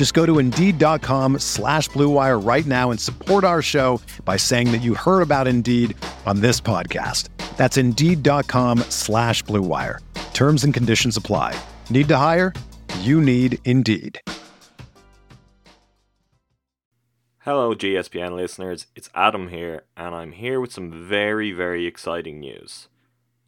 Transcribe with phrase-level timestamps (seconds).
[0.00, 4.80] Just go to Indeed.com slash BlueWire right now and support our show by saying that
[4.80, 7.28] you heard about Indeed on this podcast.
[7.58, 9.98] That's Indeed.com slash BlueWire.
[10.32, 11.54] Terms and conditions apply.
[11.90, 12.54] Need to hire?
[13.00, 14.22] You need Indeed.
[17.40, 18.86] Hello, GSPN listeners.
[18.96, 22.88] It's Adam here, and I'm here with some very, very exciting news.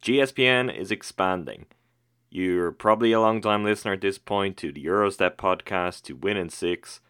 [0.02, 1.64] GSPN is expanding.
[2.34, 6.16] You're probably a long time listener at this point to the Gyro Step podcast, to
[6.16, 7.00] Win in Six,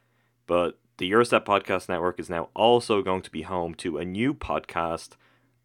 [0.48, 4.04] but the Gyro Step Podcast Network is now also going to be home to a
[4.04, 5.10] new podcast,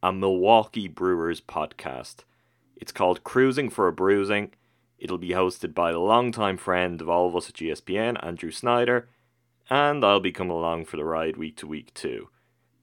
[0.04, 2.18] a Milwaukee Brewers podcast.
[2.76, 4.52] It's called Crewsing for a Brewsing.
[5.00, 9.10] It'll be hosted by a longtime friend of all of us at GSPN, Andrew Snyder
[9.70, 12.30] and I'll be coming along for the ride week to week too.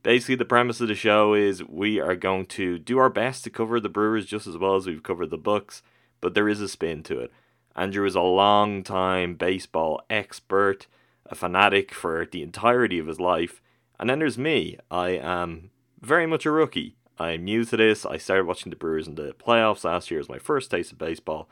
[0.02, 3.50] Basically, the premise of the show is we are going to do our best to
[3.50, 5.83] cover the Brewers just as well as we've covered the Bucks,
[6.25, 7.30] but there is a spin to it.
[7.77, 10.86] Andrew is a long time baseball expert,
[11.27, 13.61] a fanatic for the entirety of his life,
[14.00, 14.78] and then there's me.
[14.91, 16.97] I am very much a rookie.
[17.19, 18.06] I'm new to this.
[18.06, 20.98] I started watching the Brewers in the playoffs last year as my first taste of
[20.98, 21.48] baseball.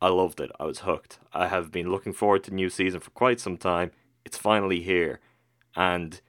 [0.00, 0.50] I loved it.
[0.58, 1.18] I was hooked.
[1.32, 3.90] I have been looking forward to the new season for quite some time
[4.24, 5.20] it's finally here.
[5.74, 6.20] And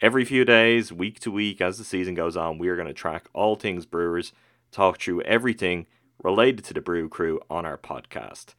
[0.00, 2.94] every few days, week to week, as the season goes on, we are going to
[2.94, 4.32] track all things Brewers,
[4.70, 5.86] talk through everything
[6.22, 8.54] related to the Brew Crew on our podcast.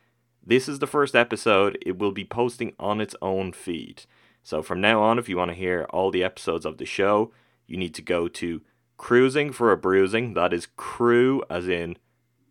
[0.45, 1.77] This is the first episode.
[1.85, 4.03] It will be posting on its own feed.
[4.43, 7.31] So from now on, if you want to hear all the episodes of the show,
[7.65, 8.61] you need to go to
[8.97, 10.33] Crewsing for a Brewsing.
[10.33, 11.97] That is crew as in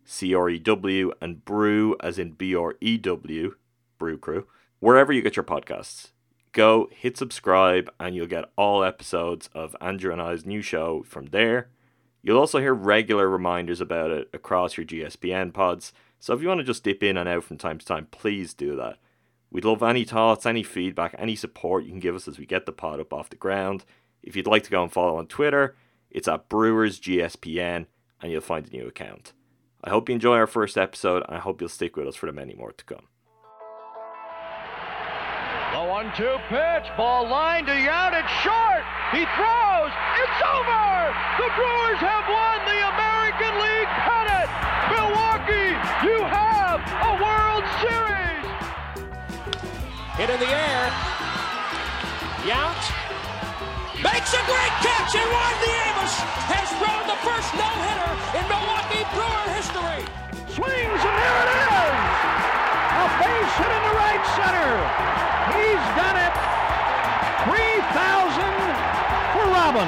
[0.05, 3.55] C R E W and brew as in B R E W,
[3.97, 4.47] Brew Crew,
[4.79, 6.11] wherever you get your podcasts
[6.57, 11.27] go hit subscribe and you'll get all episodes of Andrew and I's new show from
[11.27, 11.69] there.
[12.27, 15.93] You'll also hear regular reminders about it across your GSPN pods.
[16.19, 18.53] So if you want to just dip in and out from time to time, please
[18.53, 18.97] do that.
[19.49, 22.65] We'd love any thoughts, any feedback, any support you can give us as we get
[22.65, 23.85] the pod up off the ground.
[24.21, 25.77] If you'd like to go and follow on Twitter,
[26.11, 27.85] it's at Brewers GSPN
[28.21, 29.31] and you'll find a new account.
[29.81, 32.25] I hope you enjoy our first episode and I hope you'll stick with us for
[32.25, 33.07] the many more to come.
[35.71, 38.83] The one-two pitch, ball line to Yount, it's short.
[39.13, 40.83] He throws, it's over.
[41.39, 44.49] The Brewers have won the American League pennant.
[44.91, 45.71] Milwaukee,
[46.07, 48.47] you have a World Series.
[50.17, 50.83] Hit in the air.
[52.47, 52.83] Yount
[54.01, 56.15] makes a great catch, and Juan Nieves
[56.47, 60.03] has thrown the first no-hitter in Milwaukee Brewer history.
[60.53, 61.97] Swings, and there it is.
[62.97, 64.71] A base hit in the right center.
[65.53, 66.33] He's done it.
[67.45, 68.46] 3,000 for
[69.67, 69.83] Robin.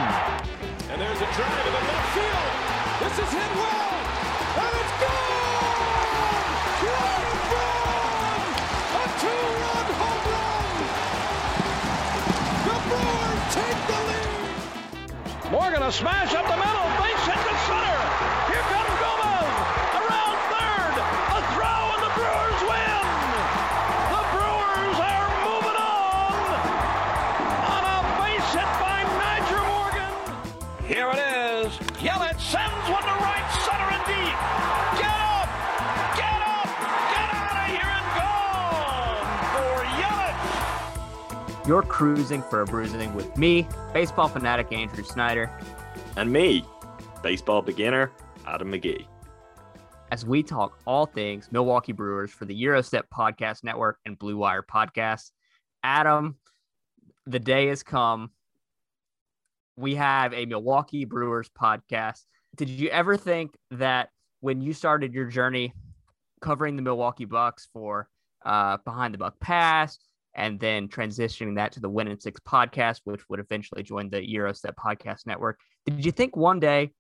[0.92, 2.52] And there's a drive in the left field.
[3.00, 3.96] This is hit well.
[4.60, 6.44] And it's gone!
[6.84, 8.44] Ryan Braun!
[9.00, 10.76] A two-run home run!
[12.68, 15.52] The Brewers take the lead!
[15.54, 16.88] Morgan a smash up the middle.
[17.00, 18.29] Base hit to center.
[41.70, 45.52] You're Crewsing for a Brewsing with me, baseball fanatic Andrew Snyder,
[46.16, 46.66] And me,
[47.22, 48.12] baseball beginner,
[48.48, 49.06] Adam McGee.
[50.12, 54.36] as we talk all things Milwaukee Brewers for the Gyro Step Podcast Network and Blue
[54.36, 55.30] Wire Podcast.
[55.84, 56.40] Adam,
[57.28, 58.32] the day has come.
[59.78, 62.24] We have a Milwaukee Brewers podcast.
[62.56, 65.76] Did you ever think that when you started your journey
[66.42, 68.10] covering the Milwaukee Bucks for
[68.44, 70.00] uh, Behind the Buck Pass
[70.40, 74.26] and then transitioning that to the Win and Six podcast, which would eventually join the
[74.26, 76.92] Gyro Step Podcast Network, did you think one day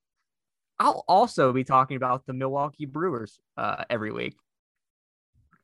[0.80, 4.38] I'll also be talking about the Milwaukee Brewers uh, every week.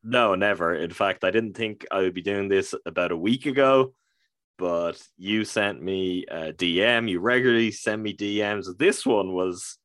[0.03, 0.75] No, never.
[0.75, 3.93] In fact, I didn't think I would be doing this about a week ago,
[4.57, 7.09] but you sent me a DM.
[7.09, 8.77] You regularly send me DMs.
[8.77, 9.77] This one was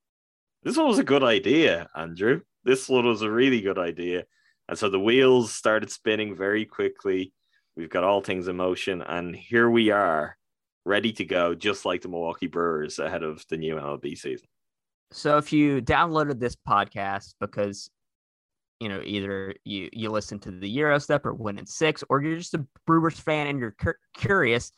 [0.62, 2.40] this one was a good idea, Andrew.
[2.64, 4.24] This one was a really good idea.
[4.68, 7.32] And so the wheels started spinning very quickly.
[7.76, 10.36] We've got all things in motion, and here we are,
[10.84, 14.48] ready to go, just like the Milwaukee Brewers ahead of the new MLB season.
[15.12, 17.90] So if you downloaded this podcast because
[18.78, 22.22] you know either you you listen to the Gyro Step or Win in Six, or
[22.22, 24.72] you're just a Brewers fan and you're cur- curious,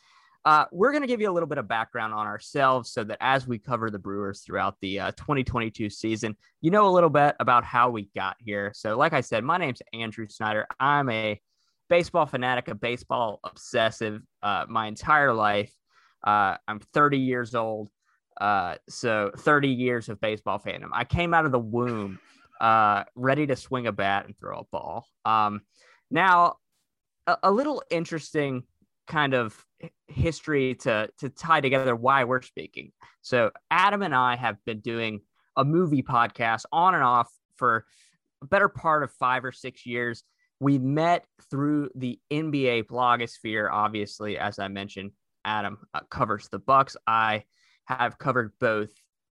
[0.45, 3.19] uh, we're going to give you a little bit of background on ourselves so that
[3.21, 7.37] as we cover the Brewers throughout the uh, 2022 season, you know a little bit
[7.39, 8.73] about how we got here.
[8.75, 10.67] So, like I said, my name's Andrew Snyder.
[10.81, 11.41] I'm a
[11.93, 15.71] baseball fanatic, a baseball obsessive uh, my entire life.
[16.27, 17.91] Uh, I'm 30 years old.
[18.41, 20.89] Uh, so 30 years of baseball fandom.
[20.95, 22.19] I came out of the womb
[22.63, 25.07] uh, ready to swing a bat and throw a ball.
[25.27, 25.61] Um,
[26.11, 26.57] now,
[27.27, 28.63] a, a little interesting
[29.07, 29.63] kind of
[30.09, 32.93] history to to tie together why we're speaking.
[33.21, 35.21] So Adam and I have been doing
[35.59, 37.85] a movie podcast on and off for
[38.43, 40.25] a better part of 5 or 6 years.
[40.63, 45.11] We met through the NBA blogosphere obviously as I mentioned
[45.45, 46.97] Adam uh, covers the Bucks.
[47.05, 47.43] I
[47.87, 48.91] have covered both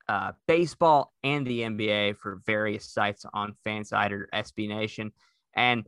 [0.08, 5.12] uh, baseball and the NBA for various sites on FanSided or SB Nation.
[5.54, 5.86] And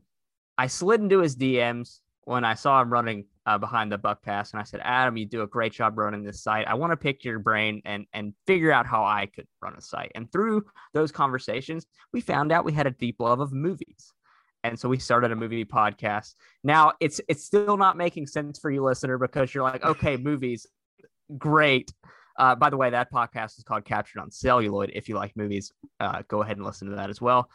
[0.59, 4.53] I slid into his DMs when I saw him running uh, behind the buck pass,
[4.53, 6.69] and I said, "Adam, you do a great job running this site.
[6.69, 9.81] I want to pick your brain and and figure out how I could run a
[9.81, 14.13] site." And through those conversations, we found out we had a deep love of movies,
[14.65, 16.35] and so we started a movie podcast.
[16.65, 20.67] Now it's it's still not making sense for you, listener, because you're like, "Okay, movies,
[21.39, 21.93] great."
[22.39, 24.91] Uh, by the way, that podcast is called Captured on Celluloid.
[24.95, 27.51] If you like movies, uh, go ahead and listen to that as well.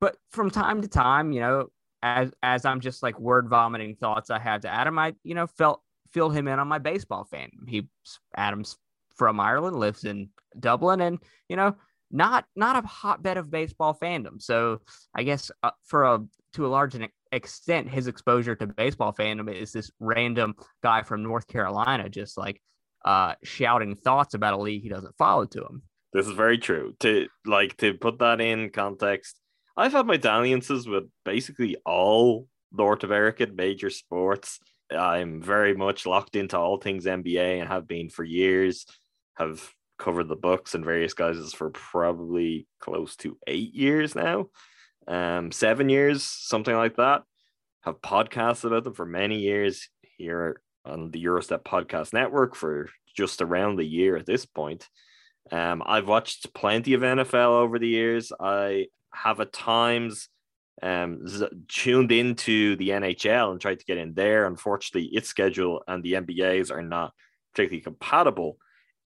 [0.00, 1.68] But from time to time, you know,
[2.02, 5.46] as as I'm just like word vomiting thoughts I had to Adam, I you know
[5.46, 5.82] felt
[6.12, 7.50] filled him in on my baseball fan.
[7.66, 7.88] He
[8.36, 8.76] Adam's
[9.14, 11.18] from Ireland, lives in Dublin, and
[11.48, 11.76] you know
[12.10, 14.40] not not a hotbed of baseball fandom.
[14.40, 14.82] So
[15.14, 16.20] I guess uh, for a
[16.54, 16.96] to a large
[17.30, 22.60] extent, his exposure to baseball fandom is this random guy from North Carolina just like
[23.04, 25.82] uh, shouting thoughts about a league he doesn't follow to him.
[26.12, 26.94] This is very true.
[27.00, 29.38] To like to put that in context,
[29.76, 34.58] I've had my dalliances with basically all North American major sports.
[34.90, 38.84] I'm very much locked into all things NBA and have been for years.
[39.38, 39.66] Have
[39.98, 44.46] covered the Bucks and various guys for probably close to eight years now,
[45.06, 47.22] um, seven years, something like that.
[47.82, 52.88] Have podcasts about them for many years here on the Gyro Step Podcast Network for
[53.16, 54.88] just around the year at this point.
[55.50, 58.32] Um, I've watched plenty of NFL over the years.
[58.38, 60.28] I have at times
[60.82, 64.46] um, z- tuned into the NHL and tried to get in there.
[64.46, 67.12] Unfortunately, its schedule and the NBA's are not
[67.52, 68.56] particularly compatible.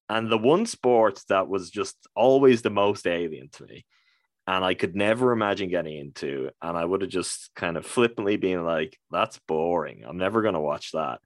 [0.09, 3.85] And the one sport that was just always the most alien to me,
[4.47, 8.37] and I could never imagine getting into, and I would have just kind of flippantly
[8.37, 10.05] been like, that's boring.
[10.07, 11.19] I'm never going to watch that,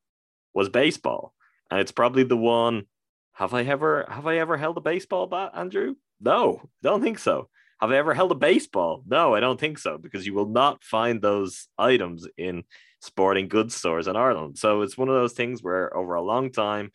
[0.56, 1.34] was baseball.
[1.70, 2.88] And it's probably the one.
[3.34, 5.96] Have I ever have I ever held a baseball bat, Andrew?
[6.20, 7.48] No, don't think so.
[7.80, 9.04] Have I ever held a baseball?
[9.08, 12.64] No, I don't think so, because you will not find those items in
[13.02, 14.58] sporting goods stores in Ireland.
[14.58, 16.92] So it's one of those things where over a long time,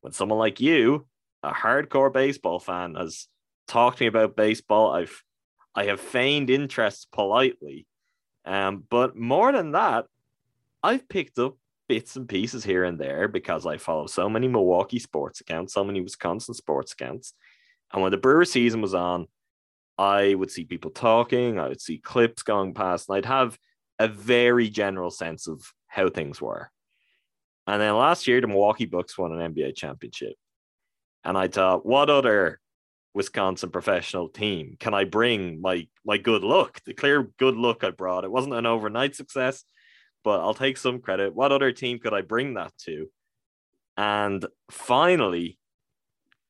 [0.00, 1.06] when someone like you,
[1.42, 3.28] a hardcore baseball fan, has
[3.68, 5.22] talked to me about baseball, I've
[5.74, 7.86] I have feigned interest politely.
[8.44, 10.06] Um, but more than that,
[10.82, 11.56] I've picked up
[11.88, 15.84] bits and pieces here and there because I follow so many Milwaukee sports accounts, so
[15.84, 17.34] many Wisconsin sports accounts.
[17.92, 19.28] And when the Brewer season was on,
[19.98, 23.58] I would see people talking, I would see clips going past, and I'd have
[23.98, 26.70] a very general sense of how things were.
[27.66, 30.34] And then last year, the Milwaukee Bucks won an NBA championship.
[31.24, 32.58] And I thought, what other
[33.14, 36.80] Wisconsin professional team can I bring my my good luck?
[36.84, 38.24] The clear good luck I brought.
[38.24, 39.64] It wasn't an overnight success,
[40.24, 41.34] but I'll take some credit.
[41.34, 43.08] What other team could I bring that to?
[43.96, 45.58] And finally,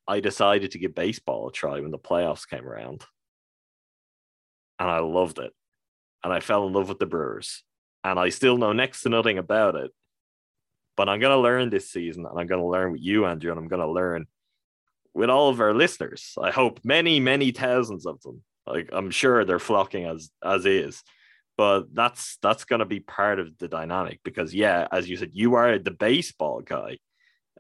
[0.07, 3.05] I decided to give baseball a try when the playoffs came around
[4.79, 5.53] and I loved it.
[6.25, 7.63] And I fell in love with the Brewers.
[8.05, 9.93] And I still know next to nothing about it.
[10.97, 13.51] But I'm going to learn this season, and I'm going to learn with you, Andrew,
[13.51, 14.27] and I'm going to learn
[15.15, 16.35] with all of our listeners.
[16.41, 18.43] I hope many, many thousands of them.
[18.67, 21.03] Like I'm sure they're flocking as as is,
[21.57, 25.55] but that's that's to be part of the dynamic because yeah, as you said, you
[25.55, 26.99] are the baseball guy,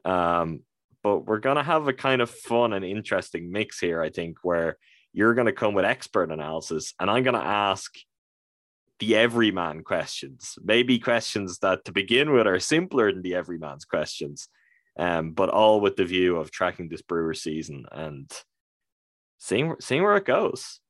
[0.04, 0.60] um,
[1.02, 4.00] but we're to have a kind of fun and interesting mix here.
[4.00, 4.76] I think where
[5.12, 7.92] You're to come with expert analysis, and I'm to ask
[9.00, 14.48] the everyman questions, maybe questions that to begin with are simpler than the everyman's questions,
[14.96, 18.30] um, but all with the view of tracking this Brewer season and
[19.38, 20.80] seeing seeing where it goes.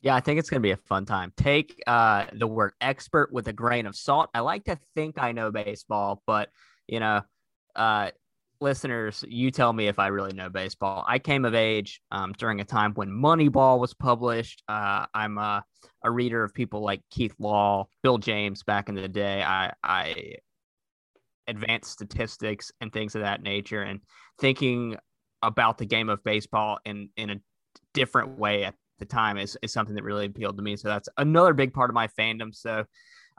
[0.00, 1.32] Yeah, I think it's going to be a fun time.
[1.36, 4.30] Take uh, the word expert with a grain of salt.
[4.34, 6.50] I like to think I know baseball, but
[6.88, 7.22] you know,
[7.76, 8.10] uh,
[8.60, 11.04] listeners, you tell me if I really know baseball.
[11.06, 14.62] I came of age um, during a time when Moneyball was published.
[14.68, 15.64] Uh, I'm a,
[16.02, 19.42] a, reader of people like Keith Law, Bill James back in the day.
[19.42, 20.36] I, I
[21.48, 24.00] advanced statistics and things of that nature and
[24.38, 24.96] thinking
[25.42, 27.40] about the game of baseball in, in a
[27.94, 30.76] different way at the time is, is something that really appealed to me.
[30.76, 32.54] So that's another big part of my fandom.
[32.54, 32.84] So,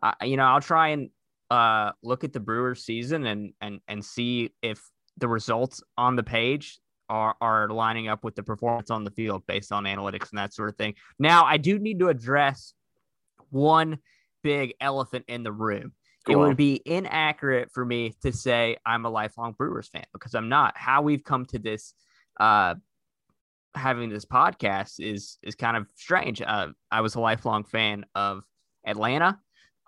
[0.02, 1.10] uh, you know, I'll try and
[1.50, 4.82] uh, look at the Brewers season and and and see if
[5.18, 6.80] the results on the page
[7.10, 10.54] are are lining up with the performance on the field based on analytics and that
[10.54, 10.96] sort of thing.
[11.20, 12.74] Now, I do need to address
[13.50, 14.00] one
[14.42, 15.94] big elephant in the room.
[16.26, 16.48] Go it on.
[16.48, 20.78] would be inaccurate for me to say I'm a lifelong Brewers fan because I'm not.
[20.78, 21.94] How we've come to this
[22.40, 22.76] uh
[23.76, 26.42] having this podcast is is kind of strange.
[26.42, 28.44] Uh, I was a lifelong fan of
[28.86, 29.40] Atlanta.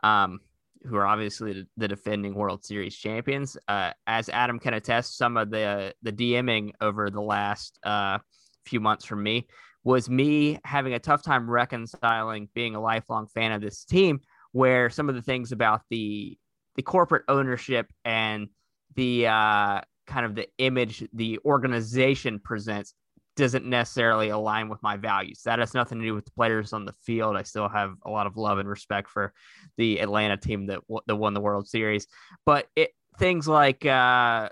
[0.04, 0.39] Um,
[0.86, 3.58] who are obviously the defending World Series champions.
[3.68, 8.20] Uh, as Adam can attest, some of the the DMing over the last uh,
[8.65, 9.48] few months from me
[9.84, 14.20] was me having a tough time reconciling being a lifelong fan of this team,
[14.55, 16.38] where some of the things about the
[16.77, 18.47] the corporate ownership and
[18.95, 22.93] the uh, kind of the image the organization presents
[23.35, 25.41] doesn't necessarily align with my values.
[25.43, 27.35] That has nothing to do with the players on the field.
[27.35, 29.33] I still have a lot of love and respect for
[29.75, 32.07] the Atlanta team that that won the World Series,
[32.45, 34.47] but it things like uh,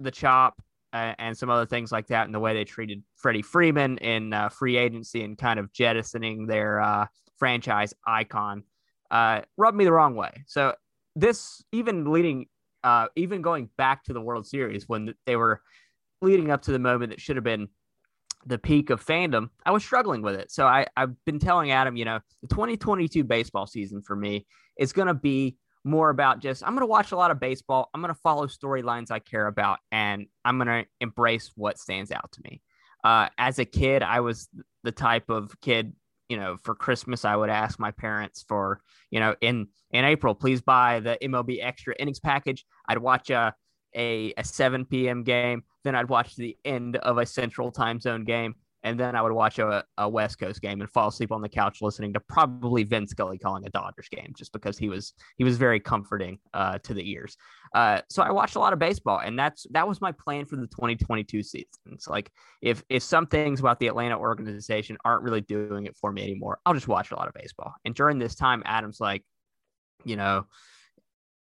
[0.00, 0.54] the chop
[0.94, 4.32] uh, and some other things like that, and the way they treated Freddie Freeman in
[4.32, 8.62] uh, free agency and kind of jettisoning their uh, franchise icon,
[9.10, 10.44] uh, rubbed me the wrong way.
[10.46, 10.74] So
[11.14, 12.46] this even leading,
[12.84, 15.60] uh, even going back to the World Series when they were
[16.22, 17.68] leading up to the moment that should have been
[18.46, 20.50] the peak of fandom, I was struggling with it.
[20.50, 24.46] So I, I've been telling Adam, you know, the 2022 baseball season for me
[24.78, 27.90] is going to be more about just I'm going to watch a lot of baseball.
[27.94, 32.10] I'm going to follow storylines I care about, and I'm going to embrace what stands
[32.10, 32.60] out to me.
[33.04, 34.48] Uh, as a kid, I was
[34.82, 35.94] the type of kid,
[36.28, 38.80] you know, for Christmas, I would ask my parents for,
[39.10, 42.64] you know, in in April, please buy the MLB extra innings package.
[42.88, 43.54] I'd watch a
[43.94, 45.22] a, a 7 p.m.
[45.22, 45.64] game.
[45.84, 48.56] Then I'd watch the end of a central time zone game.
[48.86, 51.48] And then I would watch a, a West Coast game and fall asleep on the
[51.48, 55.42] couch listening to probably Vin Scully calling a Dodgers game just because he was he
[55.42, 57.36] was very comforting uh, to the ears.
[57.74, 60.54] Uh, so I watched a lot of baseball, and that's that was my plan for
[60.54, 61.66] the 2022 season.
[61.90, 62.30] It's like
[62.62, 66.60] if if some things about the Atlanta organization aren't really doing it for me anymore,
[66.64, 67.74] I'll just watch a lot of baseball.
[67.84, 69.24] And during this time, Adam's like,
[70.04, 70.46] you know,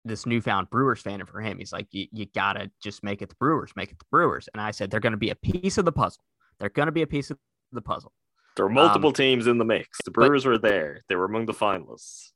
[0.04, 1.58] this newfound Brewers fan for him.
[1.58, 4.48] He's like, you, gotta just make it the Brewers, make it the Brewers.
[4.54, 6.22] And I said, they're going to be a piece of the puzzle.
[6.58, 7.38] They're going to be a piece of
[7.72, 8.12] the puzzle.
[8.56, 9.98] There were multiple um, teams in the mix.
[10.04, 11.00] The Brewers but, were there.
[11.08, 12.30] They were among the finalists.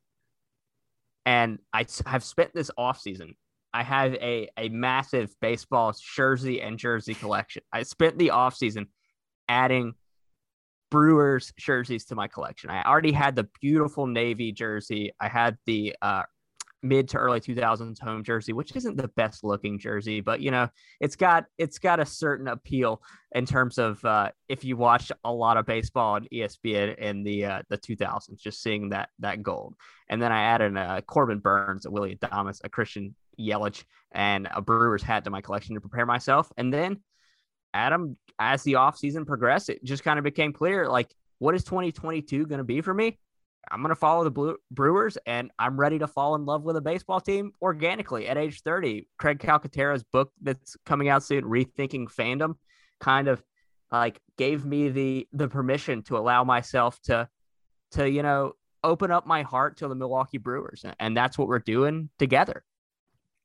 [1.26, 3.34] And I have spent this off season.
[3.74, 7.62] I have a, a massive baseball jersey and jersey collection.
[7.72, 8.86] I spent the off season
[9.48, 9.94] adding
[10.90, 12.70] Brewers jerseys to my collection.
[12.70, 15.12] I already had the beautiful navy jersey.
[15.20, 16.22] I had the uh,
[16.82, 20.68] mid to early 2000s home jersey which isn't the best looking jersey but you know
[21.00, 23.02] it's got it's got a certain appeal
[23.32, 27.44] in terms of uh, if you watch a lot of baseball on espn in the
[27.44, 29.74] uh, the 2000s just seeing that that gold.
[30.08, 34.62] And then i added a corbin burnes a willy adames a christian yelich and a
[34.62, 36.50] brewers hat to my collection to prepare myself.
[36.56, 37.00] And then
[37.74, 42.46] adam as the offseason progressed it just kind of became clear like what is 2022
[42.46, 43.18] going to be for me
[43.70, 46.80] I'm going to follow the Brewers and I'm ready to fall in love with a
[46.80, 49.08] baseball team organically at age 30.
[49.18, 52.54] Craig Calcaterra's book that's coming out soon, Rethinking Fandom,
[53.00, 53.42] kind of
[53.90, 57.28] like gave me the the permission to allow myself to
[57.92, 61.58] to you know open up my heart to the Milwaukee Brewers and that's what we're
[61.58, 62.64] doing together.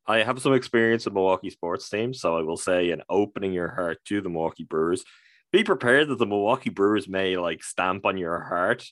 [0.07, 3.69] I have some experience with Milwaukee sports teams, so I will say in opening your
[3.69, 5.03] heart to the Milwaukee Brewers,
[5.51, 8.83] be prepared that the Milwaukee Brewers may like stamp on your heart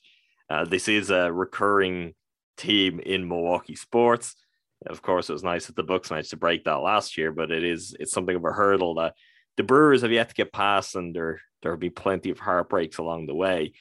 [0.50, 2.14] uh, this is a recurring
[2.56, 4.34] team in Milwaukee sports.
[4.86, 7.50] Of course, it was nice that the Bucks managed to break that last year, but
[7.50, 9.14] it is it's something of a hurdle that
[9.56, 12.98] the Brewers have yet to get past, and there there will be plenty of heartbreaks
[12.98, 13.72] along the way.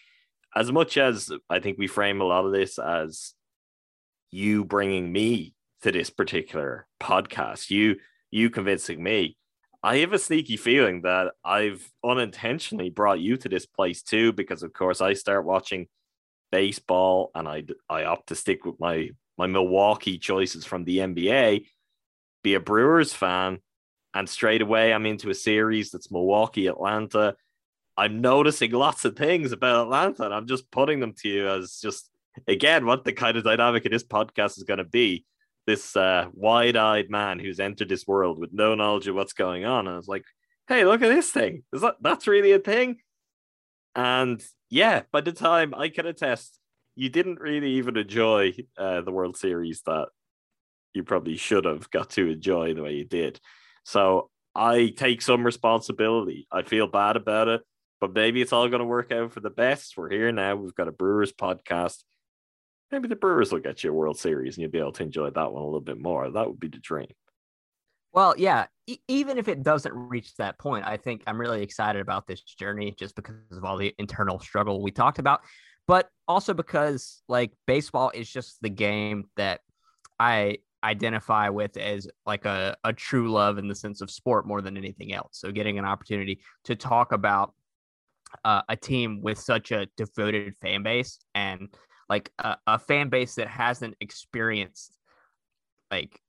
[0.55, 3.33] As much as I think we frame a lot of this as
[4.31, 7.95] you bringing me to this particular podcast, you
[8.29, 9.37] you convincing me,
[9.81, 14.61] I have a sneaky feeling that I've unintentionally brought you to this place too, because
[14.61, 15.87] of course I start watching
[16.51, 21.65] baseball and I I opt to stick with my my Milwaukee choices from the NBA,
[22.43, 23.59] be a Brewers fan,
[24.13, 27.35] and straight away I'm into a series that's Milwaukee Atlanta.
[27.97, 31.79] I'm noticing lots of things about Atlanta, and I'm just putting them to you as
[31.81, 32.09] just
[32.47, 35.25] again what the kind of dynamic of this podcast is going to be
[35.67, 39.87] this uh, wide-eyed man who's entered this world with no knowledge of what's going on,
[39.87, 40.23] and it's like,
[40.67, 41.63] hey, look at this thing.
[41.73, 42.97] Is that that's really a thing?
[43.95, 46.59] And yeah, by the time I can attest,
[46.95, 50.09] you didn't really even enjoy uh, the World Series that
[50.93, 53.39] you probably should have got to enjoy the way you did.
[53.83, 56.47] So I take some responsibility.
[56.51, 57.61] I feel bad about it,
[58.01, 59.95] but maybe it's all going to work out for the best.
[59.95, 60.55] We're here now.
[60.55, 62.03] We've got a Brewers podcast
[62.91, 65.29] maybe the Brewers will get you a World Series and you'll be able to enjoy
[65.29, 66.29] that one a little bit more.
[66.29, 67.07] That would be the dream.
[68.11, 72.01] Well, yeah, e- even if it doesn't reach that point, I think I'm really excited
[72.01, 75.41] about this journey just because of all the internal struggle we talked about,
[75.87, 79.61] but also because like baseball is just the game that
[80.19, 84.61] I identify with as like a, a true love in the sense of sport more
[84.61, 85.31] than anything else.
[85.33, 87.53] So getting an opportunity to talk about
[88.43, 91.67] uh, a team with such a devoted fan base and
[92.07, 94.97] like a, a fan base that hasn't experienced
[95.91, 96.19] like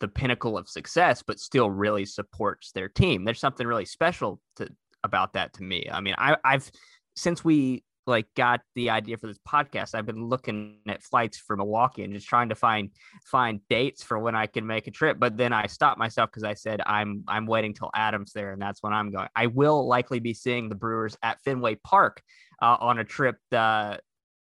[0.00, 3.24] the pinnacle of success, but still really supports their team.
[3.24, 4.68] There's something really special to
[5.04, 5.88] about that to me.
[5.90, 6.70] I mean, I, I've
[7.16, 11.56] since we like got the idea for this podcast, I've been looking at flights for
[11.56, 12.90] Milwaukee and just trying to find
[13.24, 15.18] find dates for when I can make a trip.
[15.20, 18.60] But then I stopped myself because I said I'm I'm waiting till Adam's there, and
[18.60, 19.28] that's when I'm going.
[19.36, 22.22] I will likely be seeing the Brewers at Fenway Park
[22.60, 23.98] uh, on a trip uh,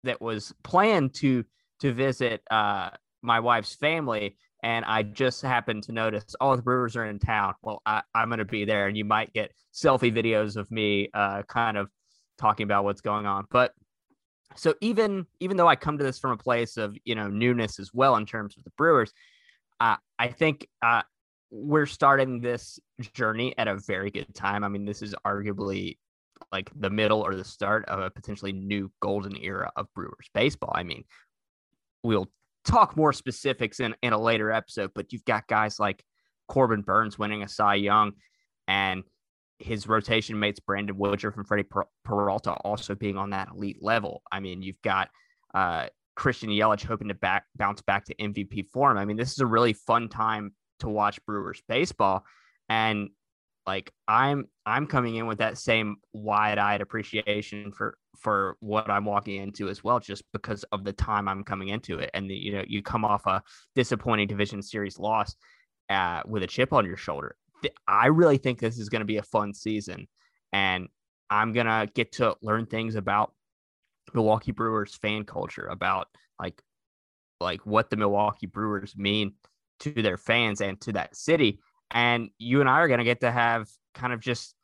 [0.03, 1.45] that was planned to
[1.79, 2.89] to visit uh,
[3.21, 7.53] my wife's family, and I just happened to notice, oh, the Brewers are in town.
[7.61, 11.09] Well, I, am going to be there, and you might get selfie videos of me,
[11.13, 11.89] uh, kind of
[12.37, 13.45] talking about what's going on.
[13.51, 13.73] But
[14.55, 17.79] so even even though I come to this from a place of you know newness
[17.79, 19.13] as well in terms of the Brewers,
[19.79, 21.03] uh, I think uh,
[21.51, 22.79] we're starting this
[23.13, 24.63] journey at a very good time.
[24.63, 25.97] I mean, this is arguably
[26.51, 30.71] like the middle or the start of a potentially new golden era of Brewers baseball.
[30.73, 31.03] I mean,
[32.03, 32.27] we'll
[32.67, 36.03] talk more specifics in, in a later episode, but you've got guys like
[36.47, 38.13] Corbin Burnes winning a Cy Young
[38.67, 39.03] and
[39.59, 41.67] his rotation mates Brandon Woodruff and Freddie
[42.03, 44.21] Peralta also being on that elite level.
[44.31, 45.09] I mean, you've got
[45.53, 48.97] uh, Christian Yelich hoping to back bounce back to MVP form.
[48.97, 52.23] I mean, this is a really fun time to watch Brewers baseball.
[52.69, 53.09] And
[53.67, 59.41] like i'm i'm coming in with that same wide-eyed appreciation for for what i'm walking
[59.41, 62.09] into as well just because of the time i'm coming into it.
[62.13, 63.41] And the, you know you come off a
[63.75, 65.35] disappointing division series loss
[65.89, 67.37] uh, with a chip on your shoulder.
[67.87, 70.07] I really think this is going to be a fun season
[70.53, 70.87] and
[71.29, 73.33] i'm to get to learn things about
[74.13, 76.07] milwaukee brewers fan culture about
[76.39, 76.61] like
[77.39, 79.33] like what the milwaukee brewers mean
[79.79, 81.59] to their fans and to that city.
[81.91, 84.55] And you and I are to get to have kind of just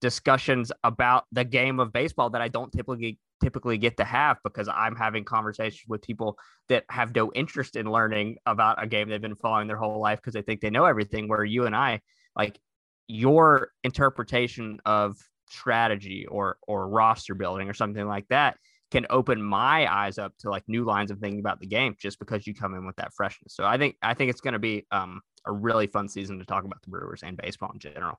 [0.00, 4.68] discussions about the game of baseball that I don't typically typically get to have because
[4.68, 6.36] I'm having conversations with people
[6.68, 10.18] that have no interest in learning about a game they've been following their whole life
[10.18, 12.00] because they think they know everything where you and I
[12.36, 12.58] like
[13.06, 15.16] your interpretation of
[15.48, 18.56] strategy or or roster building or something like that
[18.90, 22.18] can open my eyes up to like new lines of thinking about the game just
[22.18, 23.54] because you come in with that freshness.
[23.54, 26.44] So I think I think it's going to be um a really fun season to
[26.44, 28.18] talk about the Brewers and baseball in general.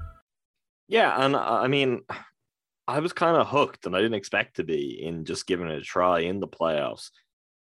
[0.91, 2.01] Yeah, and uh, I mean,
[2.87, 5.79] I was kind of hooked, and I didn't expect to be in just giving it
[5.79, 7.11] a try in the playoffs.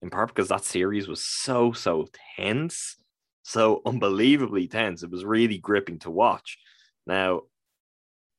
[0.03, 2.97] In part because that series was so so tense,
[3.43, 5.03] so unbelievably tense.
[5.03, 6.59] It was really gripping to watch.
[7.07, 7.43] Now,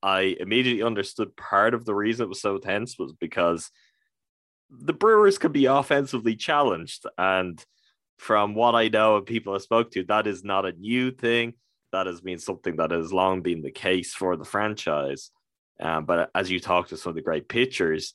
[0.04, 3.72] I immediately understood part of the reason it was so tense was because
[4.70, 7.64] the Brewers could be offensively challenged, and
[8.18, 11.54] from what I know and people I spoke to, that is not a new thing
[11.92, 15.32] that has been something that has long been the case for the franchise.
[15.80, 18.14] Um, but as you talk to some of the great pitchers,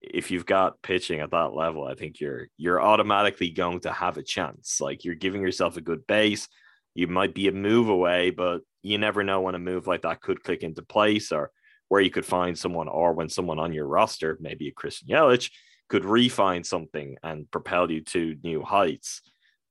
[0.00, 4.16] if you've got pitching at that level, I think you're you're automatically going to have
[4.16, 4.80] a chance.
[4.80, 6.48] Like you're giving yourself a good base.
[6.94, 10.20] You might be a move away, but you never know when a move like that
[10.20, 11.50] could click into place or
[11.88, 15.50] where you could find someone or when someone on your roster, maybe a Christian Yelich,
[15.88, 19.20] could refine something and propel you to new heights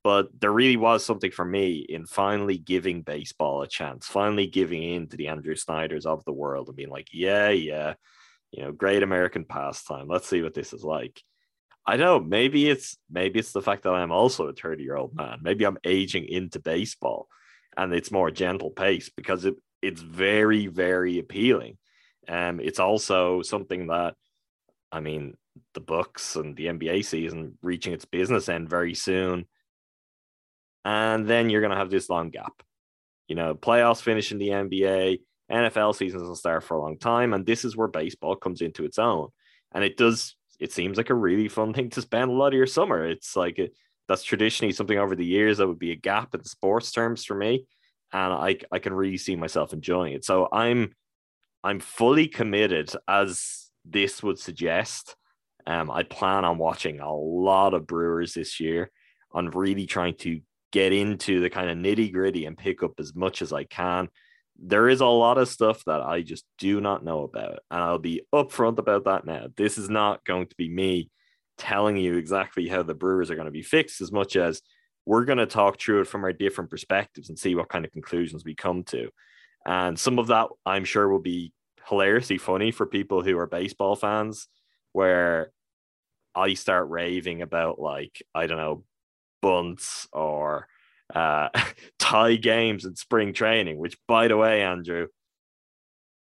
[0.05, 4.83] but there really was something for me in finally giving baseball a chance, finally giving
[4.83, 7.95] in to the Andrew Snyders of the world and being like, yeah, yeah,
[8.51, 10.07] you know, great American pastime.
[10.07, 11.19] Let's see what this is like.
[11.87, 15.15] I know maybe it's maybe it's the fact that I'm also a 30 year old
[15.15, 15.39] man.
[15.41, 17.27] Maybe I'm aging into baseball
[17.75, 21.79] and it's more gentle pace because it it's very, very appealing.
[22.27, 24.13] Um, it's also something that
[24.91, 25.35] I mean,
[25.73, 29.47] the Bucks and the NBA season reaching its business end very soon
[30.85, 32.61] and then you're going to have this long gap.
[33.27, 35.19] You know, playoffs finish in the NBA,
[35.51, 38.85] NFL seasons will start for a long time, and this is where baseball comes into
[38.85, 39.29] its own.
[39.73, 40.35] And it does.
[40.59, 43.05] It seems like a really fun thing to spend a lot of your summer.
[43.05, 43.69] It's like a,
[44.07, 47.35] that's traditionally something over the years that would be a gap in sports terms for
[47.35, 47.65] me,
[48.13, 50.23] and I I can really see myself enjoying it.
[50.23, 50.93] So I'm
[51.63, 55.15] I'm fully committed, as this would suggest.
[55.67, 58.91] Um, I plan on watching a lot of Brewers this year.
[59.31, 60.39] On really trying to
[60.75, 64.09] get into the kind of nitty gritty and pick up as much as I can.
[64.59, 67.97] There is a lot of stuff that I just do not know about, and I'll
[67.97, 69.47] be upfront about that now.
[69.55, 71.09] This is not going to be me
[71.57, 74.61] telling you exactly how the Brewers are going to be fixed as much as
[75.05, 77.93] we're going to talk through it from our different perspectives and see what kind of
[77.93, 79.07] conclusions we come to.
[79.65, 81.53] And some of that I'm sure will be
[81.87, 84.49] hilariously funny for people who are baseball fans,
[84.91, 85.51] where
[86.35, 88.83] I start raving about like, I don't know,
[89.45, 90.67] bunts or
[91.13, 91.49] uh,
[91.99, 95.07] tie games in spring training, which, by the way, Andrew,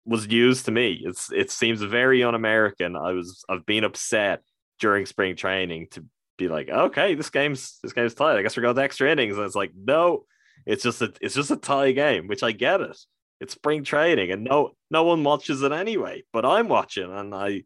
[0.04, 1.00] was news to me.
[1.04, 2.96] It's it seems very un-American.
[2.96, 4.42] I was I've been upset
[4.80, 6.04] during spring training to
[6.36, 8.36] be like, okay, this game's this game's tied.
[8.36, 9.36] I guess we're going to extra innings.
[9.36, 10.24] And it's like, no,
[10.66, 12.98] it's just a it's just a tie game, which I get it.
[13.40, 16.24] It's spring training, and no no one watches it anyway.
[16.32, 17.62] But I'm watching, and I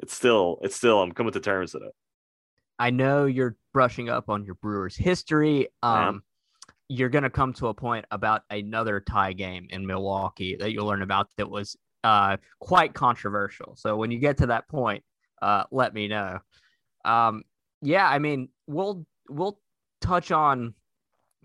[0.00, 1.92] it's still it's still I'm coming to terms with it.
[2.76, 5.68] I know you're brushing up on your Brewers history.
[5.82, 6.22] Um,
[6.88, 6.96] yeah.
[6.96, 10.86] You're going to come to a point about another tie game in Milwaukee that you'll
[10.86, 13.74] learn about that was uh, quite controversial.
[13.76, 15.02] So when you get to that point,
[15.42, 16.38] uh, let me know.
[17.04, 17.42] Um,
[17.82, 19.58] yeah, I mean, we'll we'll
[20.00, 20.74] touch on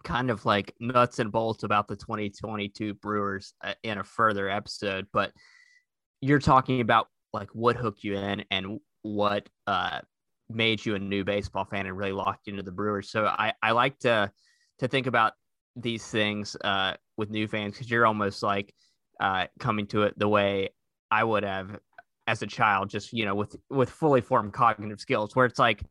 [0.03, 5.07] kind of like nuts and bolts about the 2022 Brewers uh, in a further episode,
[5.11, 5.31] but
[6.21, 9.99] you're talking about like what hooked you in and what uh,
[10.49, 13.12] made you a new baseball fan and really locked you into the Brewers.
[13.12, 14.31] So I, I like to
[14.79, 15.33] to think about
[15.75, 18.73] these things uh, with new fans because you're almost like
[19.19, 20.69] uh, coming to it the way
[21.12, 21.79] I would have
[22.27, 25.83] as a child, just you know, with with fully formed cognitive skills, where it's like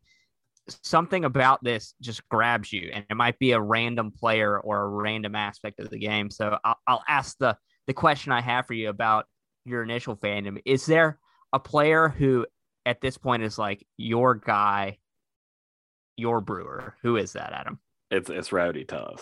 [0.82, 4.88] something about this just grabs you, and it might be a random player or a
[4.88, 6.30] random aspect of the game.
[6.30, 9.26] So I'll, I'll ask the the question I have for you about
[9.64, 11.18] your initial fandom: Is there
[11.52, 12.46] a player who
[12.88, 14.98] at this point is like your guy,
[16.16, 16.94] your brewer.
[17.02, 17.78] Who is that, Adam?
[18.10, 19.20] It's it's Rowdy Tellez.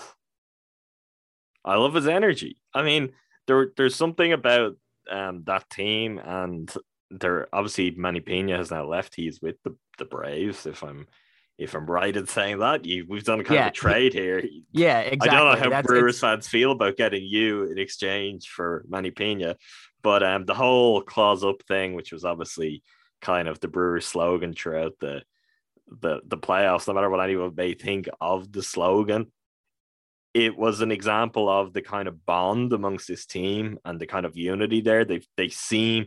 [1.65, 2.59] I love his energy.
[2.73, 3.13] I mean,
[3.49, 4.77] there there's something about
[5.11, 6.73] um that team and
[7.11, 9.15] there obviously Manny Piña has now left.
[9.17, 11.07] He's with the, the Braves, if I'm
[11.59, 12.85] if I'm right in saying that.
[12.85, 14.45] You we've done a kind Yeah, of a trade here.
[14.73, 15.29] Yeah, exactly.
[15.31, 18.85] I don't know how That's- Brewers it's- fans feel about getting you in exchange for
[18.89, 19.57] Manny Piña,
[20.03, 22.83] but um, the whole claws up thing, which was obviously
[23.21, 25.23] kind of the Brewers slogan throughout the
[26.01, 29.31] the the playoffs, no matter what anyone may think of the slogan,
[30.35, 34.27] it was an example of the kind of bond amongst this team and the kind
[34.27, 35.05] of unity there.
[35.05, 36.07] They they seem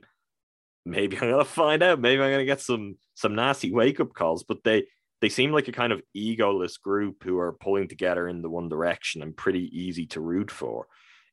[0.85, 1.99] maybe I'm gonna find out.
[1.99, 4.85] Maybe I'm gonna get some some nasty wake up calls, but they
[5.21, 8.69] they seem like a kind of egoless group who are pulling together in the one
[8.69, 10.87] direction and pretty easy to root for.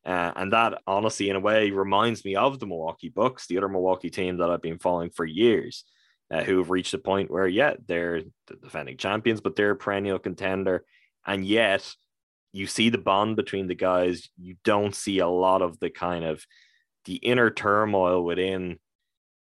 [0.07, 3.67] Uh, and that honestly, in a way, reminds me of the Milwaukee Bucks, the other
[3.67, 5.83] Milwaukee team that I've been following for years,
[6.31, 9.75] uh, who have reached a point where, yeah, they're the defending champions, but they're a
[9.75, 10.85] perennial contender.
[11.25, 11.93] And yet,
[12.53, 14.29] you see the bond between the guys.
[14.41, 16.45] You don't see a lot of the kind of
[17.03, 18.79] the inner turmoil within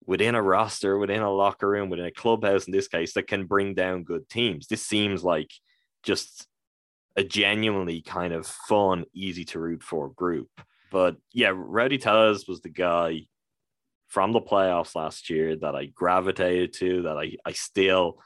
[0.06, 3.46] within a roster, within a locker room, within a clubhouse in this case, that can
[3.46, 4.68] bring down good teams.
[4.68, 5.52] This seems like
[6.04, 6.48] just
[7.20, 10.50] a genuinely kind of fun, easy to root for group.
[10.90, 13.28] But yeah, Rowdy Tellez was the guy
[14.08, 18.20] from the playoffs last year that I gravitated to, that I, I still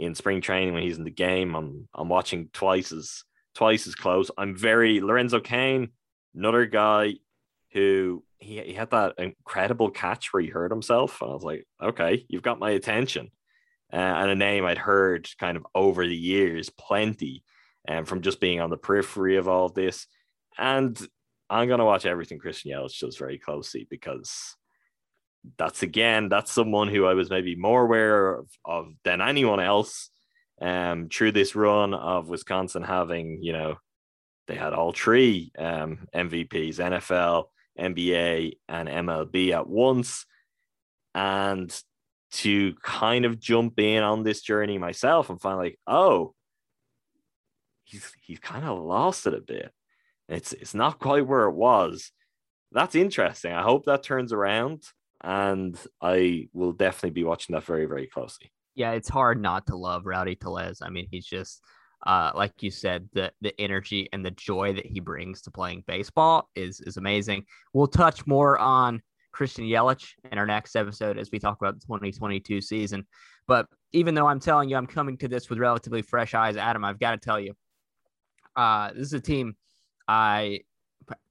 [0.00, 3.22] in spring training when he's in the game, I'm I'm watching twice as
[3.54, 4.30] twice as close.
[4.36, 5.90] I'm very Lorenzo Cain,
[6.34, 7.14] another guy
[7.72, 11.20] who he, he had that incredible catch where he hurt himself.
[11.20, 13.30] And I was like, okay, you've got my attention.
[13.92, 17.44] Uh, and a name I'd heard kind of over the years, plenty,
[17.88, 20.06] um, from just being on the periphery of all of this.
[20.58, 20.98] And
[21.48, 24.56] I'm going to watch everything Christian Yelich does very closely because
[25.56, 30.10] that's again, that's someone who I was maybe more aware of, of than anyone else
[30.60, 33.76] um, through this run of Wisconsin having, you know,
[34.46, 37.44] they had all three um, MVPs, NFL,
[37.78, 40.26] NBA, and MLB at once.
[41.14, 41.74] And
[42.32, 46.34] to kind of jump in on this journey myself and find like, oh,
[47.90, 49.72] he's he's kind of lost it a bit.
[50.28, 52.12] It's it's not quite where it was.
[52.72, 53.52] That's interesting.
[53.52, 54.84] I hope that turns around,
[55.22, 58.52] and I will definitely be watching that very very closely.
[58.74, 60.80] Yeah, it's hard not to love Rowdy Tellez.
[60.82, 61.62] I mean, he's just
[62.06, 65.84] uh, like you said, the the energy and the joy that he brings to playing
[65.86, 67.44] baseball is is amazing.
[67.72, 71.86] We'll touch more on Christian Yelich in our next episode as we talk about the
[71.86, 73.06] 2022 season.
[73.46, 76.84] But even though I'm telling you I'm coming to this with relatively fresh eyes, Adam,
[76.84, 77.54] I've got to tell you,
[78.56, 79.54] uh, this is a team
[80.08, 80.60] I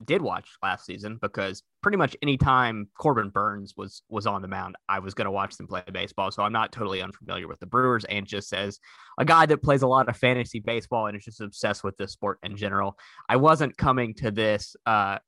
[0.04, 4.76] did watch last season because pretty much anytime Corbin Burnes was was on the mound,
[4.88, 6.30] I was going to watch them play baseball.
[6.30, 8.04] So I'm not totally unfamiliar with the Brewers.
[8.04, 8.78] And just as
[9.18, 12.12] a guy that plays a lot of fantasy baseball and is just obsessed with this
[12.12, 15.18] sport in general, I wasn't coming to this uh,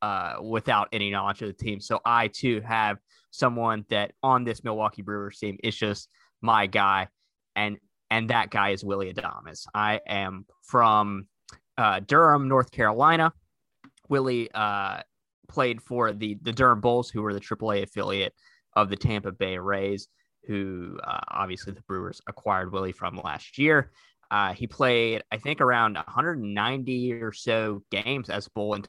[0.00, 1.80] uh, without any knowledge of the team.
[1.80, 2.98] So I too have
[3.30, 6.08] someone that on this Milwaukee Brewers team is just
[6.40, 7.08] my guy,
[7.54, 7.78] and
[8.10, 9.66] and that guy is Willy Adames.
[9.74, 11.28] I am from
[11.78, 13.32] uh, Durham, North Carolina.
[14.08, 15.00] Willy uh,
[15.48, 18.34] played for the the Durham Bulls, who were the AAA affiliate
[18.74, 20.08] of the Tampa Bay Rays,
[20.46, 23.90] who uh, obviously the Brewers acquired Willy from last year.
[24.30, 28.82] Uh, he played, I think, around 190 or so games as Bull in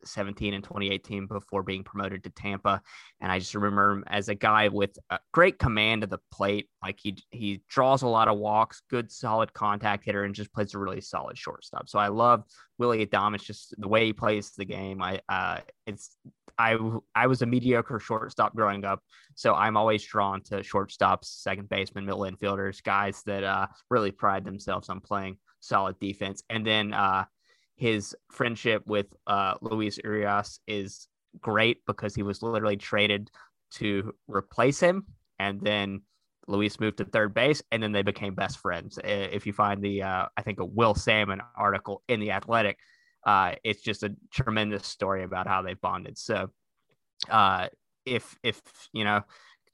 [0.00, 2.80] 2017 and 2018 before being promoted to Tampa.
[3.20, 6.68] And I just remember him as a guy with a great command of the plate.
[6.82, 10.74] Like he he draws a lot of walks, good solid contact hitter, and just plays
[10.74, 11.88] a really solid shortstop.
[11.88, 12.44] So I love
[12.78, 15.02] Willy Adames, just the way he plays the game.
[15.02, 16.16] I uh, it's
[16.58, 16.78] I
[17.14, 19.00] I was a mediocre shortstop growing up,
[19.34, 24.44] so I'm always drawn to shortstops, second baseman, middle infielders, guys that uh, really pride
[24.44, 26.42] themselves on playing solid defense.
[26.50, 27.24] And then uh,
[27.78, 31.08] his friendship with uh, Luis Urias is
[31.40, 33.30] great because he was literally traded
[33.70, 35.06] to replace him,
[35.38, 36.02] and then
[36.48, 38.98] Luis moved to third base, and then they became best friends.
[39.04, 42.78] If you find the, uh, I think, a Will Sammon article in the Athletic,
[43.24, 46.18] uh, it's just a tremendous story about how they bonded.
[46.18, 46.50] So,
[47.30, 47.68] uh,
[48.04, 48.60] if if
[48.92, 49.22] you know,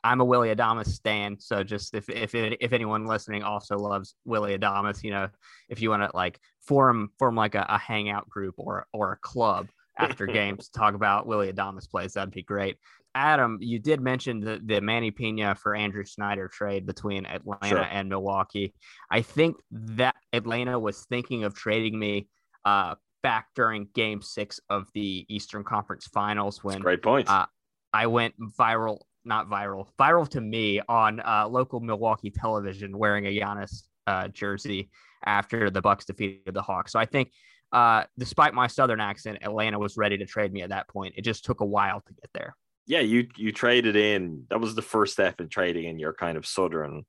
[0.05, 1.41] I'm a Willy Adames stan.
[1.41, 5.29] So just if if if anyone listening also loves Willy Adames, you know,
[5.69, 9.17] if you want to like form form like a, a hangout group or or a
[9.17, 12.77] club after games to talk about Willy Adames plays, that'd be great.
[13.17, 17.79] Adam, you did mention the, the Manny Piña for Andrew Snyder trade between Atlanta Sure.
[17.89, 18.75] and Milwaukee.
[19.09, 22.29] I think that Atlanta was thinking of trading me
[22.65, 27.31] uh, back during game six of the Eastern Conference Finals when great point.
[27.31, 27.47] uh,
[27.93, 33.31] I went viral, not viral, viral to me on uh, local Milwaukee television wearing a
[33.31, 34.91] Giannis uh, jersey
[35.25, 36.93] after the Bucks defeated the Hawks.
[36.93, 37.31] So I think,
[37.73, 41.15] uh, despite my Southern accent, Atlanta was ready to trade me at that point.
[41.17, 42.55] It just took a while to get there.
[42.87, 44.45] yeah, you you traded in.
[44.51, 47.05] That was the first step in trading in your kind of southern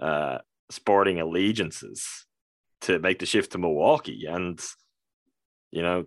[0.00, 0.38] uh,
[0.70, 2.26] sporting allegiances
[2.82, 4.24] to make the shift to Milwaukee.
[4.26, 4.58] And,
[5.70, 6.06] you know,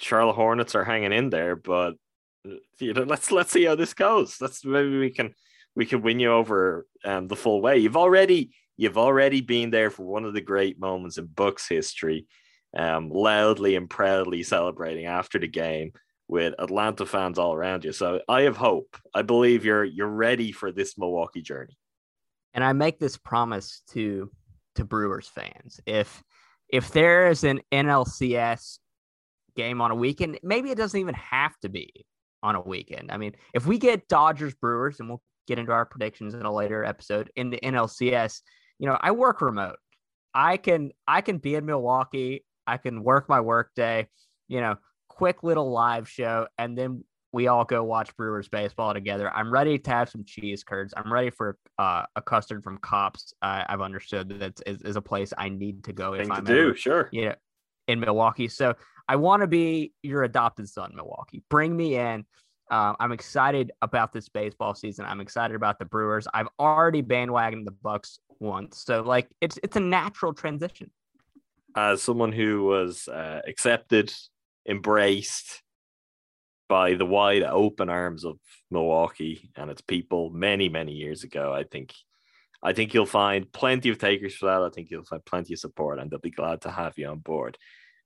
[0.00, 1.94] Charlotte Hornets are hanging in there, but
[2.78, 4.40] you know, let's let's see how this goes.
[4.40, 5.34] Let's maybe we can
[5.74, 7.78] we can win you over um, the full way.
[7.78, 12.26] You've already you've already been there for one of the great moments in Bucks history,
[12.76, 15.92] um, loudly and proudly celebrating after the game
[16.28, 17.92] with Atlanta fans all around you.
[17.92, 18.96] So I have hope.
[19.14, 21.76] I believe you're you're ready for this Milwaukee journey.
[22.54, 24.30] And I make this promise to
[24.76, 25.80] to Brewers fans.
[25.86, 26.22] If
[26.68, 28.78] if there is an NLCS
[29.56, 32.04] game on a weekend, maybe it doesn't even have to be
[32.42, 33.10] on a weekend.
[33.10, 36.52] I mean, if we get Dodgers Brewers, and we'll get into our predictions in a
[36.52, 38.42] later episode in the NLCS,
[38.78, 39.76] you know, I work remote.
[40.34, 42.44] I can I can be in Milwaukee.
[42.66, 44.08] I can work my work day.
[44.46, 44.76] You know,
[45.08, 49.30] quick little live show, and then we all go watch Brewers baseball together.
[49.34, 50.94] I'm ready to have some cheese curds.
[50.96, 53.34] I'm ready for uh, a custard from Kopp's.
[53.42, 56.34] Uh, I've understood that is, is a place I need to go Thing if to
[56.34, 57.08] I'm do, ever, sure.
[57.12, 57.34] you know,
[57.86, 58.48] in Milwaukee.
[58.48, 58.74] So
[59.08, 61.42] I want to be your adopted son, Milwaukee.
[61.48, 62.26] Bring me in.
[62.70, 65.06] Uh, I'm excited about this baseball season.
[65.06, 66.28] I'm excited about the Brewers.
[66.34, 70.90] I've already bandwagoned the Bucks once, so like it's it's a natural transition.
[71.74, 74.12] As someone who was uh, accepted,
[74.68, 75.62] embraced
[76.68, 78.38] by the wide open arms of
[78.70, 81.94] Milwaukee and its people many, many years ago, I think
[82.62, 84.62] I think you'll find plenty of takers for that.
[84.62, 87.20] I think you'll find plenty of support, and they'll be glad to have you on
[87.20, 87.56] board.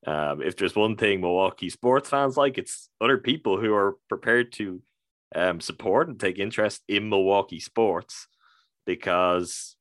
[0.06, 4.52] Um, if there's one thing Milwaukee sports fans like, it's other people who are prepared
[4.52, 4.82] to
[5.34, 8.26] um, support and take interest in Milwaukee sports
[8.84, 9.76] because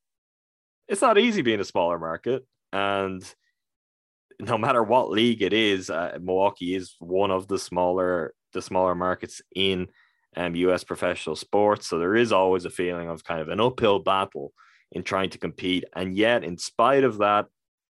[0.88, 2.46] it's not easy being a smaller market.
[2.72, 3.24] And
[4.40, 8.96] no matter what league it is, uh, Milwaukee is one of the smaller the smaller
[8.96, 9.88] markets in
[10.36, 10.84] um, U.S.
[10.84, 11.88] professional sports.
[11.88, 14.52] So there is always a feeling of kind of an uphill battle
[14.92, 15.86] in trying to compete.
[15.96, 17.46] And yet, in spite of that,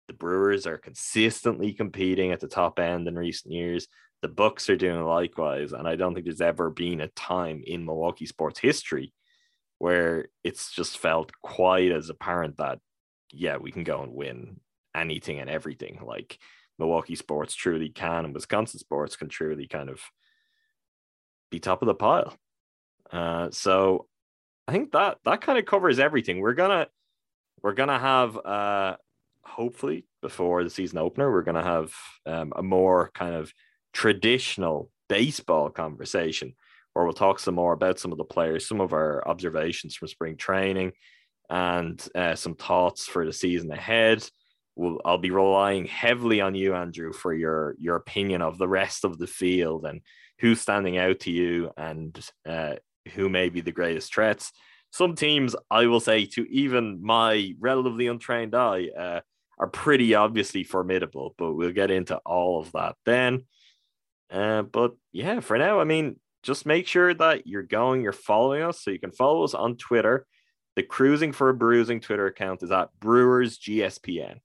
[0.07, 3.87] the Brewers are consistently competing at the top end in recent years.
[4.21, 7.85] The Bucks are doing likewise, and I don't think there's ever been a time in
[7.85, 9.13] Milwaukee sports history
[9.79, 12.79] where it's just felt quite as apparent that
[13.31, 14.59] yeah, we can go and win
[14.95, 15.99] anything and everything.
[16.03, 16.39] Like
[16.79, 20.01] Milwaukee sports truly can, and Wisconsin sports can truly kind of
[21.51, 22.35] be top of the pile.
[23.11, 24.07] Uh, so
[24.67, 26.39] I think that that kind of covers everything.
[26.39, 26.87] We're gonna
[27.61, 28.95] we're gonna have uh
[29.47, 31.93] hopefully before the season opener, we're gonna have
[32.25, 33.51] um, a more kind of
[33.93, 36.53] traditional baseball conversation
[36.93, 40.07] where we'll talk some more about some of the players, some of our observations from
[40.07, 40.91] spring training,
[41.49, 44.27] and uh, some thoughts for the season ahead.
[44.75, 49.05] We'll, I'll be relying heavily on you, Andrew, for your your opinion of the rest
[49.05, 50.01] of the field and
[50.39, 52.75] who's standing out to you and uh,
[53.13, 54.51] who may be the greatest threats.
[54.91, 59.19] Some teams, I will say, to even my relatively untrained eye, uh,
[59.57, 63.45] are pretty obviously formidable, but we'll get into all of that then.
[64.29, 68.61] Uh, but yeah, for now, I mean, just make sure that you're going, you're following
[68.61, 68.81] us.
[68.81, 70.25] So you can follow us on Twitter.
[70.75, 74.39] The Crewsing for a Brewsing Twitter account is at Brewers GSPN.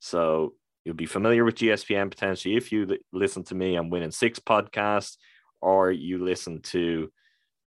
[0.00, 4.10] So you'll be familiar with GSPN potentially if you listen to me on Win in
[4.10, 5.16] 6 podcast,
[5.60, 7.12] or you listen to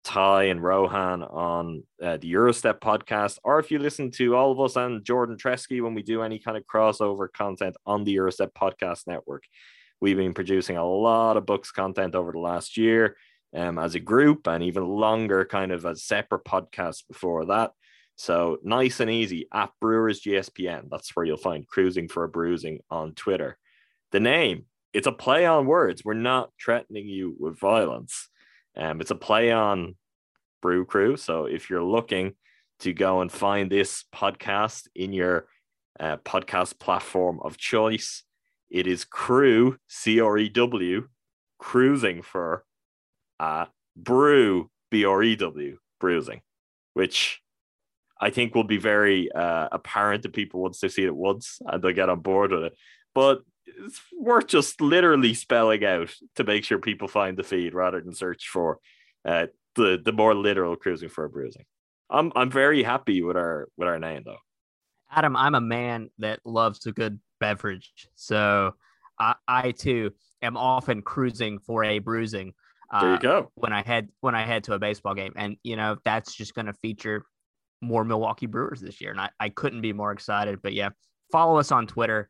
[0.04, 4.52] Ti and Rohan on uh, the Gyro Step podcast, or if you listen to all
[4.52, 8.14] of us and Jordan Tresky when we do any kind of crossover content on the
[8.14, 9.44] Gyro Step podcast network.
[10.00, 13.16] We've been producing a lot of Bucks content over the last year
[13.54, 17.72] um, as a group and even longer kind of as separate podcasts before that.
[18.16, 20.88] So nice and easy at Brewers GSPN.
[20.90, 23.58] That's where you'll find Crewsing for a Brewsing on Twitter.
[24.12, 26.04] The name, it's a play on words.
[26.04, 28.29] We're not threatening you with violence.
[28.80, 29.94] Um, it's a play on
[30.62, 31.16] Brew Crew.
[31.16, 32.32] So if you're looking
[32.80, 35.46] to go and find this podcast in your
[36.00, 38.24] uh, podcast platform of choice,
[38.70, 41.08] it is Crew, C R E W,
[41.58, 42.64] crewsing for
[43.38, 43.66] uh,
[43.96, 46.40] Brew, B R E W, brewsing,
[46.94, 47.42] which
[48.18, 51.82] I think will be very uh, apparent to people once they see it once and
[51.82, 52.72] they'll get on board with it.
[53.14, 53.40] But
[53.78, 58.14] it's worth just literally spelling out to make sure people find the feed rather than
[58.14, 58.78] search for
[59.24, 61.64] uh, the the more literal cruising for a bruising.
[62.08, 64.38] I'm I'm very happy with our with our name though.
[65.10, 68.72] Adam, I'm a man that loves a good beverage, so
[69.18, 70.12] I, I too
[70.42, 72.52] am often cruising for a bruising.
[72.92, 73.52] Uh, There you go.
[73.54, 76.54] When I head when I head to a baseball game, and you know that's just
[76.54, 77.24] going to feature
[77.80, 80.60] more Milwaukee Brewers this year, and I, I couldn't be more excited.
[80.62, 80.90] But yeah,
[81.32, 82.28] follow us on Twitter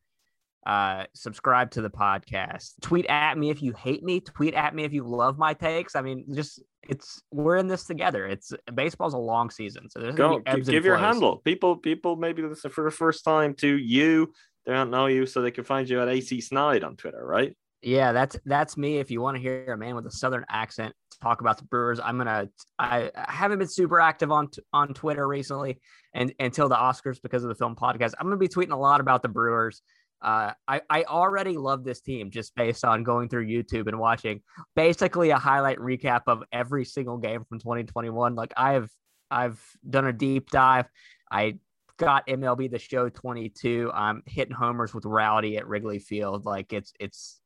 [0.66, 2.72] Uh, subscribe to the podcast.
[2.82, 4.20] Tweet at me if you hate me.
[4.20, 5.96] Tweet at me if you love my takes.
[5.96, 8.26] I mean, just it's we're in this together.
[8.26, 11.38] It's baseball's a long season, so there's Go be ebbs and give your handle.
[11.38, 14.32] People people maybe listen for the first time to you.
[14.66, 17.56] They don't know you, so they can find you at AC Snide on Twitter, right?
[17.82, 18.98] Yeah, that's that's me.
[18.98, 21.98] If you want to hear a man with a southern accent talk about the Brewers,
[21.98, 22.48] I'm gonna.
[22.78, 25.80] I, I haven't been super active on on Twitter recently,
[26.12, 29.00] and until the Oscars because of the film podcast, I'm gonna be tweeting a lot
[29.00, 29.80] about the Brewers.
[30.22, 34.42] Uh, I I already love this team just based on going through YouTube and watching
[34.76, 38.34] basically a highlight recap of every single game from 2021.
[38.34, 38.90] Like I have
[39.30, 40.88] I've done a deep dive.
[41.30, 41.58] I
[41.96, 43.90] got MLB the Show 22.
[43.94, 46.44] I'm hitting homers with Rowdy at Wrigley Field.
[46.44, 47.40] Like it's it's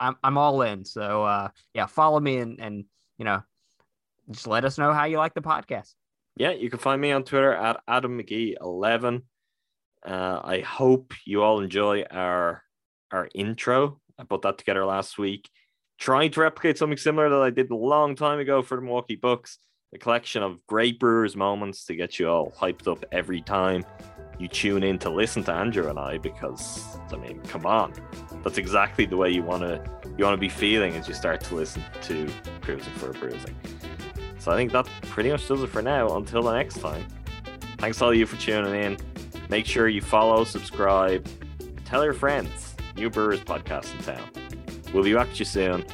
[0.00, 0.84] I'm I'm all in.
[0.84, 2.84] So uh yeah, follow me and and
[3.18, 3.42] you know
[4.30, 5.92] just let us know how you like the podcast.
[6.36, 9.22] Yeah, you can find me on Twitter at Adam McGee11.
[10.04, 12.62] Uh, I hope you all enjoy our
[13.10, 14.00] our intro.
[14.18, 15.48] I put that together last week,
[15.98, 19.16] trying to replicate something similar that I did a long time ago for the Milwaukee
[19.16, 19.58] Bucks.
[19.94, 23.84] A collection of great Brewers moments to get you all hyped up every time
[24.40, 26.18] you tune in to listen to Andrew and I.
[26.18, 27.92] Because I mean, come on,
[28.42, 29.82] that's exactly the way you want to
[30.18, 32.28] you want to be feeling as you start to listen to
[32.60, 33.54] Crewsing for a Brewsing.
[34.38, 36.16] So I think that pretty much does it for now.
[36.16, 37.06] Until the next time.
[37.78, 39.13] Thanks all of you for tuning in.
[39.48, 41.26] Make sure you follow, subscribe,
[41.84, 42.74] tell your friends.
[42.96, 44.30] New Brewers podcast in town.
[44.92, 45.84] We'll be back to you soon.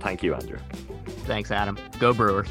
[0.00, 0.58] Thank you, Andrew.
[1.24, 1.78] Thanks, Adam.
[1.98, 2.48] Go Brewers.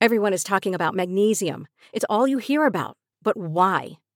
[0.00, 1.66] Everyone is talking about magnesium.
[1.94, 2.98] It's all you hear about.
[3.22, 3.92] But why?